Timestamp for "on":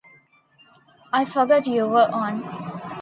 2.11-2.41